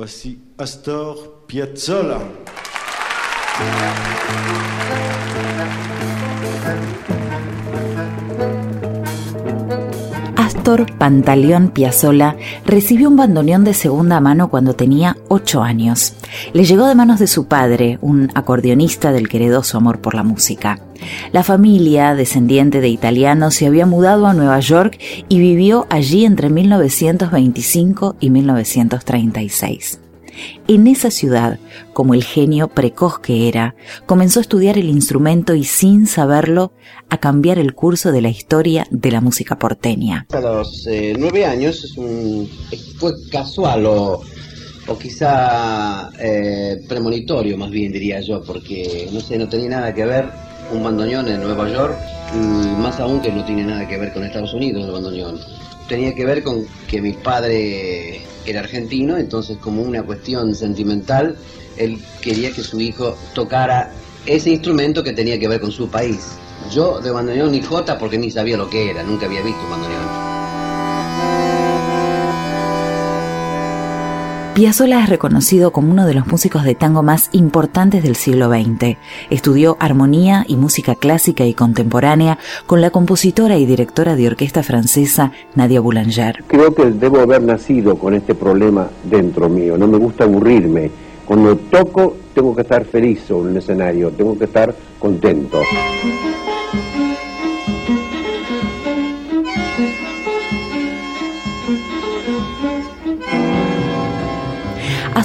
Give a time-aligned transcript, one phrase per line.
[0.00, 2.22] Voici Astor Piazzolla.
[10.60, 12.36] Astor Pantaleón Piazzolla
[12.66, 16.12] recibió un bandoneón de segunda mano cuando tenía ocho años.
[16.52, 20.14] Le llegó de manos de su padre, un acordeonista del que heredó su amor por
[20.14, 20.78] la música.
[21.32, 24.98] La familia, descendiente de italianos, se había mudado a Nueva York
[25.30, 30.09] y vivió allí entre 1925 y 1936.
[30.68, 31.58] En esa ciudad,
[31.92, 33.74] como el genio precoz que era,
[34.06, 36.72] comenzó a estudiar el instrumento y sin saberlo,
[37.08, 40.26] a cambiar el curso de la historia de la música porteña.
[40.30, 41.94] A los eh, nueve años
[42.98, 44.22] fue casual o,
[44.86, 50.04] o quizá eh, premonitorio más bien diría yo, porque no sé, no tenía nada que
[50.04, 51.96] ver un bandoneón en Nueva York,
[52.34, 55.40] y más aún que no tiene nada que ver con Estados Unidos el bandoneón.
[55.88, 61.36] Tenía que ver con que mi padre era argentino, entonces como una cuestión sentimental,
[61.76, 63.92] él quería que su hijo tocara
[64.26, 66.36] ese instrumento que tenía que ver con su país.
[66.70, 69.70] Yo de bandoneón ni jota porque ni sabía lo que era, nunca había visto un
[69.70, 70.09] bandoneón.
[74.54, 78.96] Piazzolla es reconocido como uno de los músicos de tango más importantes del siglo XX.
[79.30, 85.30] Estudió armonía y música clásica y contemporánea con la compositora y directora de orquesta francesa
[85.54, 86.42] Nadia Boulanger.
[86.48, 89.78] Creo que debo haber nacido con este problema dentro mío.
[89.78, 90.90] No me gusta aburrirme.
[91.24, 95.60] Cuando toco tengo que estar feliz sobre un escenario, tengo que estar contento.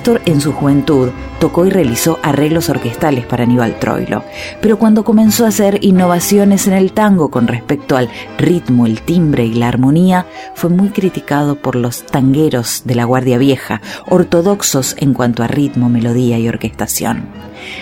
[0.06, 4.24] En su juventud tocó y realizó arreglos orquestales para Aníbal Troilo,
[4.62, 9.46] pero cuando comenzó a hacer innovaciones en el tango con respecto al ritmo, el timbre
[9.46, 15.16] y la armonía, fue muy criticado por los tangueros de la Guardia Vieja, ortodoxos en
[15.16, 17.26] cuanto a ritmo, melodía y orquestación.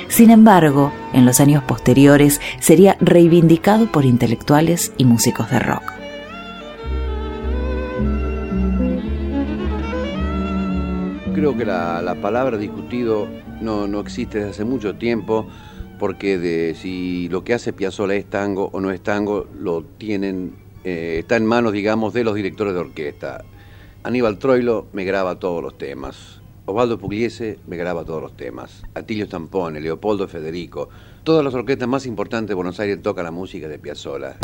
[0.08, 5.84] Sin embargo, en los años posteriores sería reivindicado por intelectuales y músicos de rock.
[11.34, 13.28] Creo que la, palabra discutido
[13.60, 15.48] no, no, existe desde hace mucho tiempo,
[16.00, 20.56] porque de si lo que hace Piazzolla es tango o no es tango, lo tienen,
[20.84, 23.44] eh, está en manos, digamos, de los directores de orquesta.
[24.04, 26.42] Aníbal Troilo me graba todos los temas.
[26.66, 28.84] Osvaldo Pugliese me graba todos los temas.
[28.94, 30.90] Atilio Stampone, Leopoldo Federico.
[31.24, 34.38] Todas las orquestas más importantes de Buenos Aires tocan la música de Piazzolla.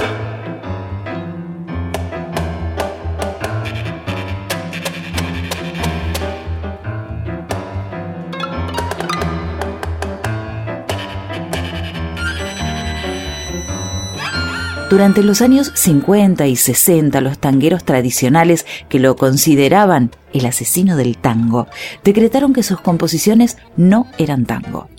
[14.90, 21.16] Durante los años 50 y 60, los tangueros tradicionales que lo consideraban el asesino del
[21.16, 21.68] tango,
[22.04, 24.90] decretaron que sus composiciones no eran tango.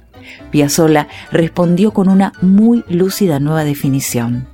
[0.53, 4.47] Piazzolla respondió con una muy lúcida nueva definición.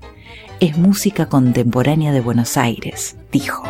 [0.59, 3.63] Es música contemporánea de Buenos Aires, dijo.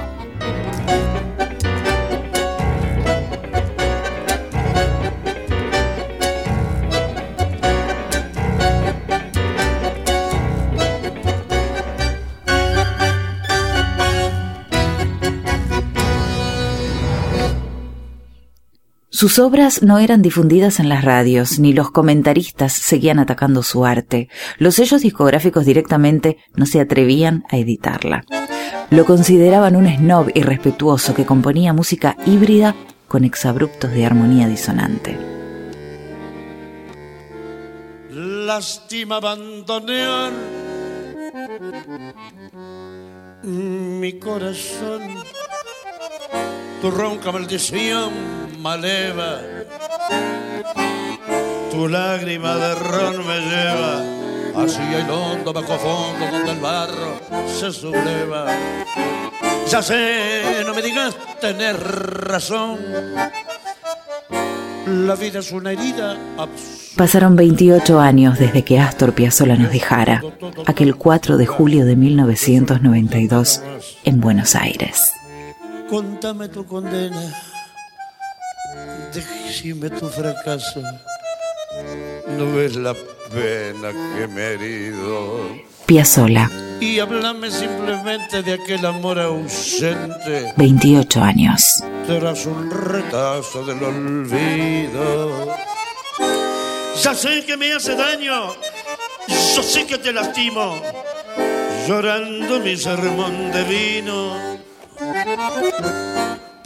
[19.17, 24.29] Sus obras no eran difundidas en las radios, ni los comentaristas seguían atacando su arte.
[24.59, 28.27] Los sellos discográficos directamente no se atrevían a editarla.
[28.91, 32.77] Lo consideraban un snob irrespetuoso que componía música híbrida
[33.09, 35.17] con exabruptos de armonía disonante.
[38.11, 40.33] Lástima abandonar
[43.43, 45.01] mi corazón,
[46.83, 49.41] tu ronca maldición maleva.
[51.71, 54.03] Tu lágrima de ron me lleva
[54.57, 58.47] hacia el hondo bajo fondo donde el barro se subleva.
[59.71, 62.79] Ya sé, no me digas tener razón.
[64.87, 66.17] La vida es una herida
[66.97, 70.23] Pasaron 28 años desde que Astor Piazzolla nos dejara,
[70.65, 73.63] aquel 4 de julio de 1992
[74.05, 75.13] en Buenos Aires.
[75.91, 77.21] Contame tu condena
[79.13, 80.83] Decime tu fracaso.
[82.29, 82.95] No ves la
[83.31, 85.41] pena que me he herido.
[85.87, 86.51] Piazzola.
[86.81, 90.53] Y háblame simplemente de aquel amor ausente.
[90.57, 91.83] 28 años.
[92.07, 95.55] Serás un retazo del olvido.
[97.03, 98.55] Ya sé que me hace daño.
[99.29, 100.79] Yo sé que te lastimo.
[101.89, 104.57] Llorando mi sermón de vino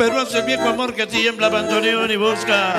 [0.00, 2.74] pero hace el viejo amor que tiembla bandoneón y busca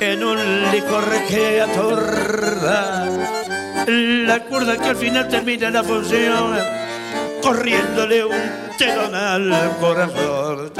[0.00, 3.06] en un licor que atorda
[3.86, 6.58] la cuerda que al final termina la función
[7.40, 8.36] corriéndole un
[8.78, 10.72] telón al corazón.